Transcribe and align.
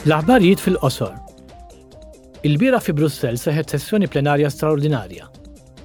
L-aħbarijiet 0.00 0.62
fil-qosor. 0.64 1.10
Il-bira 2.48 2.78
fi 2.80 2.94
Brussel 2.96 3.36
seħet 3.36 3.68
sessjoni 3.74 4.06
plenarja 4.08 4.48
straordinarja. 4.48 5.26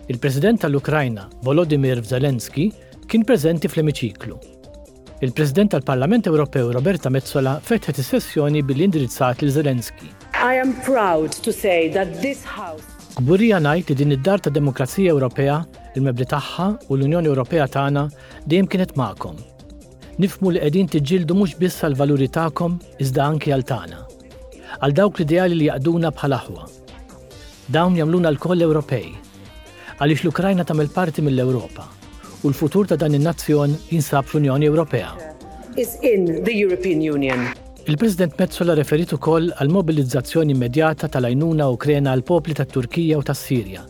Il-President 0.07 0.62
tal-Ukrajna, 0.63 1.26
Volodymyr 1.44 1.99
Zelensky, 1.99 2.70
kien 3.12 3.25
preżenti 3.28 3.67
fl-emiċiklu. 3.67 4.38
Il-President 5.28 5.73
tal-Parlament 5.75 6.29
Ewropew 6.31 6.70
Roberta 6.71 7.12
Metzola, 7.12 7.57
fetħet 7.59 7.99
is-sessjoni 8.05 8.62
bil 8.63 8.86
indirizzat 8.88 9.44
lil 9.44 9.51
Zelensky. 9.51 10.08
I 10.32 10.62
am 10.63 10.72
proud 10.88 11.36
to 11.44 11.52
say 11.52 11.90
that 11.92 12.16
this 12.24 12.46
house 12.47 12.88
Gburija 13.20 13.60
ngħid 13.60 13.92
li 13.92 13.97
din 14.00 14.16
id-dar 14.16 14.40
ta' 14.40 14.50
demokrazija 14.60 15.12
Ewropea, 15.12 15.60
il-mebli 16.00 16.27
tagħha 16.32 16.70
u 16.88 16.95
l-Unjoni 16.95 17.34
Ewropea 17.34 17.68
tagħna 17.68 18.05
dejjem 18.48 18.72
kienet 18.72 18.95
magħkom. 18.95 19.44
Nifmu 20.16 20.54
li 20.55 20.59
qegħdin 20.63 20.88
tiġġieldu 20.94 21.36
mhux 21.36 21.58
biss 21.59 21.84
għal 21.84 21.98
valuri 22.00 22.30
tagħkom 22.32 22.77
iżda 23.04 23.26
anke 23.27 23.52
għal 23.52 23.66
tagħna 23.68 24.05
għal 24.84 24.94
dawk 24.95 25.20
l-ideali 25.22 25.55
li 25.55 25.66
jaqduna 25.68 26.12
bħala 26.12 26.40
ħwa. 26.48 26.66
Dawn 27.72 27.95
jamluna 27.98 28.30
l-koll 28.34 28.62
Ewropej, 28.62 29.12
għaliex 30.00 30.26
l-Ukrajna 30.26 30.66
tamel 30.66 30.90
parti 30.94 31.22
mill-Ewropa 31.23 31.86
u 32.45 32.52
l-futur 32.52 32.86
ta' 32.88 32.98
dan 33.00 33.16
in-nazzjon 33.17 33.73
jinsab 33.91 34.26
fl-Unjoni 34.30 34.67
Ewropea. 34.67 35.14
Is 35.76 35.95
in 36.05 36.44
the 36.44 36.53
European 36.53 37.02
Union. 37.02 37.48
Il-President 37.86 38.34
Metzola 38.40 38.73
referit 38.73 39.12
ukoll 39.14 39.50
għal 39.58 39.72
mobilizzazzjoni 39.73 40.53
immedjata 40.55 41.09
tal 41.12 41.26
ajnuna 41.30 41.67
Ukrajna 41.70 42.14
għal 42.16 42.26
popli 42.26 42.55
tat 42.58 42.72
turkija 42.73 43.17
u 43.20 43.23
tas 43.26 43.42
sirja 43.45 43.86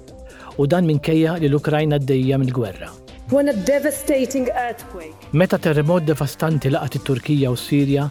u 0.60 0.64
dan 0.72 0.86
minkejja 0.88 1.34
li 1.42 1.50
l-Ukrajna 1.50 1.98
d-dejja 2.00 2.38
mill-gwerra. 2.40 2.88
a 3.32 3.54
devastating 3.66 4.48
earthquake. 4.56 5.14
Meta 5.32 5.58
terremot 5.58 6.06
devastanti 6.06 6.70
laqat 6.70 6.96
it-Turkija 6.96 7.50
u 7.52 7.56
Sirja, 7.56 8.10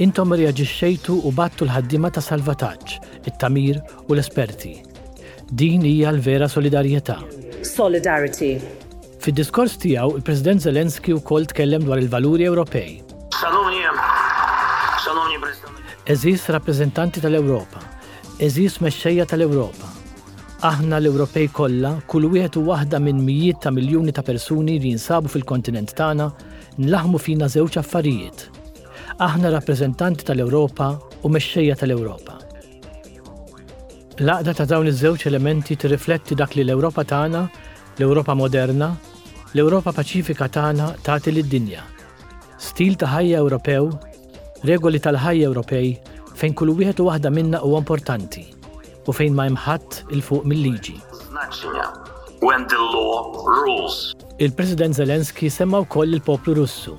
Intom 0.00 0.32
reaġixxejtu 0.32 1.18
u 1.20 1.30
battu 1.36 1.66
l-ħaddima 1.66 2.08
ta' 2.16 2.22
salvataġġ, 2.24 2.94
it-tamir 3.28 3.76
u 4.08 4.14
l-esperti. 4.16 4.78
Din 5.52 5.82
hija 5.84 6.08
l-vera 6.14 6.48
solidarjetà. 6.48 7.18
Solidarity. 7.60 8.54
Fid-diskors 9.20 9.74
tiegħu 9.82 10.14
il-President 10.16 10.64
Zelenski 10.64 11.12
wkoll 11.18 11.44
tkellem 11.52 11.84
dwar 11.84 12.00
il-valuri 12.00 12.48
Ewropej. 12.48 13.02
Eżis 16.08 16.48
rappreżentanti 16.50 17.20
tal-Ewropa, 17.22 17.84
eżis 18.42 18.80
mexxejja 18.82 19.28
tal-Ewropa. 19.28 19.92
Aħna 20.72 20.98
l-Ewropej 21.02 21.50
kollha, 21.54 21.92
kull 22.08 22.30
wieħed 22.32 22.56
u 22.56 22.64
waħda 22.70 22.96
minn 23.00 23.20
mijiet 23.28 23.60
ta' 23.62 23.70
miljuni 23.74 24.12
ta' 24.16 24.24
persuni 24.26 24.78
li 24.80 24.94
jinsabu 24.96 25.28
fil-kontinent 25.28 25.92
tagħna, 26.00 26.32
nlaħmu 26.80 27.20
fina 27.20 27.46
żewġ 27.52 27.78
affarijiet 27.84 28.48
aħna 29.20 29.50
rappreżentanti 29.52 30.24
tal-Ewropa 30.26 30.86
u 31.22 31.28
mexxejja 31.32 31.76
tal-Ewropa. 31.80 32.38
L-għaqda 34.22 34.54
ta' 34.56 34.66
dawn 34.68 34.88
iż-żewġ 34.88 35.26
elementi 35.30 35.76
tirrifletti 35.80 36.36
dak 36.36 36.54
li 36.56 36.64
l-Ewropa 36.66 37.04
tagħna, 37.04 37.42
l-Ewropa 37.98 38.34
moderna, 38.36 38.90
l-Ewropa 39.54 39.92
paċifika 39.96 40.48
tagħna 40.52 40.90
tagħti 41.04 41.34
lid-dinja. 41.36 41.84
Stil 42.62 42.96
ta' 43.00 43.10
ħajja 43.16 43.40
Ewropew, 43.42 43.88
regoli 44.68 45.00
tal-ħajja 45.02 45.48
Ewropej 45.50 45.90
fejn 46.38 46.56
kull 46.56 46.76
wieħed 46.78 47.02
u 47.02 47.08
waħda 47.10 47.32
minna 47.34 47.60
u 47.66 47.76
importanti 47.76 48.48
u 49.08 49.12
fejn 49.12 49.34
ma 49.34 49.48
jimħadd 49.48 50.04
il-fuq 50.14 50.46
mill-liġi. 50.48 51.00
Il-President 54.42 54.94
Zelenski 54.96 55.50
semma 55.50 55.80
wkoll 55.82 56.14
il-poplu 56.16 56.54
Russu 56.58 56.94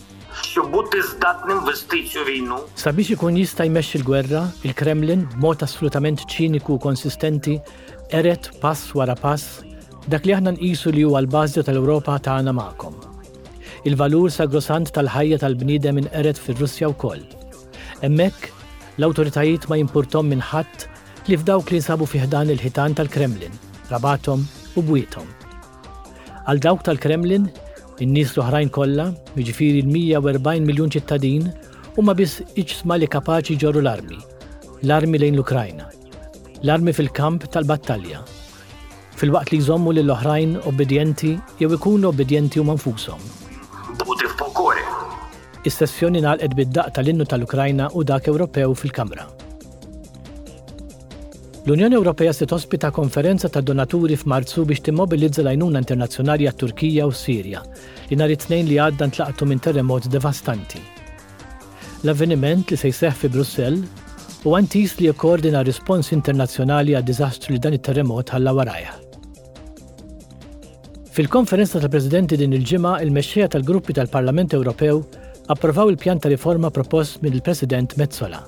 бути 0.74 1.02
здатним 1.02 1.60
вести 1.66 2.04
цю 2.10 2.20
Sabiex 2.84 3.08
ikun 3.16 3.34
jista' 3.38 3.66
jmexxi 3.70 3.98
l-gwerra, 4.02 4.42
il-Kremlin 4.68 5.22
b'mod 5.36 5.60
assolutament 5.68 6.24
ċiniku 6.34 6.74
u 6.76 6.80
konsistenti 6.88 7.56
eret 8.20 8.50
pass 8.62 8.82
wara 8.98 9.14
pass 9.26 9.46
dak 10.14 10.26
li 10.26 10.34
aħna 10.36 10.54
nqisu 10.56 10.94
li 10.96 11.04
huwa 11.06 11.20
l-bażi 11.22 11.62
tal-Ewropa 11.68 12.16
tagħna 12.28 12.54
magħkom. 12.60 12.96
Il-valur 13.88 14.32
sagrosant 14.34 14.90
tal-ħajja 14.96 15.40
tal-bniedem 15.44 16.00
eret 16.20 16.40
fir-Russja 16.46 16.90
wkoll. 16.96 17.22
Hemmhekk 18.04 18.50
l-awtoritajiet 18.98 19.70
ma 19.70 19.78
jimpurtom 19.82 20.32
minn 20.32 20.44
ħadd 20.50 20.88
li 21.30 21.38
f'dawk 21.42 21.70
li 21.74 21.84
nsabu 21.84 22.08
fiħdan 22.14 22.54
il-ħitan 22.56 22.98
tal-Kremlin, 22.98 23.54
rabatom 23.94 24.42
u 24.80 24.84
bwietom. 24.90 25.28
Għal 26.50 26.64
dawk 26.66 26.86
tal-Kremlin 26.90 27.50
In-nies 28.02 28.32
l-oħrajn 28.36 28.70
kollha, 28.74 29.04
jiġifieri 29.38 29.84
l-140 29.86 30.66
miljun 30.66 30.90
ċittadin, 30.94 31.50
huma 31.98 32.16
biss 32.18 32.42
iġsma 32.58 32.98
li 32.98 33.06
kapaċi 33.10 33.58
ġorru 33.62 33.84
l-armi, 33.84 34.18
l-armi 34.88 35.22
lejn 35.22 35.36
l-Ukrajna, 35.38 35.86
l-armi 36.64 36.94
fil-kamp 36.98 37.46
tal-battalja, 37.54 38.24
fil-waqt 39.20 39.54
li 39.54 39.62
jżommu 39.62 39.94
lill 39.94 40.10
oħrajn 40.16 40.56
obbedjenti 40.66 41.36
jew 41.62 41.70
ikunu 41.78 42.10
obbedjenti 42.10 42.62
u 42.62 42.66
manfushom. 42.72 43.22
Is-sessjoni 45.64 46.20
ngħalqet 46.26 46.58
bid-daq 46.58 46.90
tal-innu 46.98 47.24
tal-Ukrajna 47.30 47.92
u 47.96 48.02
dak 48.04 48.26
Ewropew 48.28 48.74
fil-Kamra. 48.76 49.30
L-Unjoni 51.66 51.96
Ewropea 51.96 52.32
se 52.34 52.46
tospita 52.46 52.90
konferenza 52.92 53.48
ta' 53.48 53.62
donaturi 53.64 54.18
f'Marzu 54.20 54.66
biex 54.68 54.82
timmobilizza 54.84 55.40
l-għajnuna 55.46 55.80
internazzjonali 55.80 56.48
għat 56.50 56.58
Turkija 56.60 57.06
u 57.08 57.14
Sirja 57.16 57.62
li 58.10 58.18
nhar 58.20 58.34
it-tnejn 58.36 58.68
li 58.68 58.80
għadda 58.84 59.08
tlaqtu 59.16 59.48
minn 59.48 59.62
terremot 59.64 60.10
devastanti. 60.12 60.82
L-avveniment 62.04 62.68
li 62.68 62.76
se 62.80 62.92
jseħ 62.92 63.16
fi 63.22 63.30
Brussell 63.32 63.78
u 63.80 64.58
għantis 64.58 64.98
li 65.00 65.08
jkoordina 65.14 65.62
rispons 65.64 66.12
internazzjonali 66.12 66.98
għad 67.00 67.08
diżastru 67.14 67.56
li 67.56 67.62
dan 67.64 67.80
it-terremot 67.80 68.36
ħalla 68.36 68.58
warajja. 68.60 68.92
Fil-konferenza 71.16 71.80
tal-Presidenti 71.80 72.42
din 72.44 72.60
il-ġimgħa 72.60 72.98
il-mexxejja 73.08 73.54
tal-gruppi 73.56 73.96
tal-Parlament 74.02 74.60
Ewropew 74.60 75.00
approvaw 75.48 75.88
il-pjan 75.96 76.20
ta' 76.20 76.36
riforma 76.36 76.76
propost 76.76 77.22
minn 77.24 77.40
il-President 77.40 77.96
Mezzola. 78.04 78.44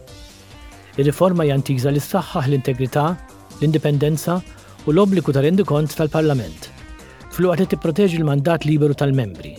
Ir-riforma 0.97 1.43
jantiża 1.45 1.91
li 1.91 1.99
saħħaħ 2.03 2.47
l-integrità, 2.49 3.01
l-indipendenza 3.59 4.37
u 4.85 4.93
l-obbligu 4.93 5.33
tal-rendikont 5.35 5.95
tal-Parlament. 5.99 6.69
Fl-waqt 7.35 7.63
li 7.65 7.69
tipproteġi 7.73 8.21
l-mandat 8.21 8.63
liberu 8.69 8.95
tal-membri. 8.97 9.57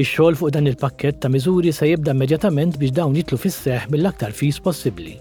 Ix-xogħol 0.00 0.36
fuq 0.38 0.52
dan 0.54 0.70
il-pakket 0.70 1.18
ta' 1.22 1.32
miżuri 1.34 1.72
se 1.74 1.90
jibda 1.90 2.14
immedjatament 2.14 2.76
biex 2.78 2.94
dawn 2.98 3.16
jitlu 3.18 3.40
fis-seħ 3.44 3.88
mill-aktar 3.90 4.38
fis 4.42 4.62
possibbli. 4.62 5.16